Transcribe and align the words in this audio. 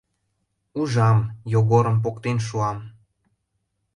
Ужам: 0.79 1.17
Йогорым 1.53 1.97
поктен 2.03 2.37
шуам. 2.47 2.77